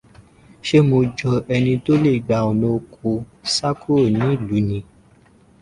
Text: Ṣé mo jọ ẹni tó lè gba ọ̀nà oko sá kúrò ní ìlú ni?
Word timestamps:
Ṣé 0.67 0.77
mo 0.89 0.97
jọ 1.17 1.31
ẹni 1.53 1.73
tó 1.85 1.93
lè 2.03 2.11
gba 2.25 2.37
ọ̀nà 2.49 2.67
oko 2.77 3.09
sá 3.53 3.67
kúrò 3.79 4.05
ní 4.17 4.21
ìlú 4.35 4.57
ni? 4.69 4.79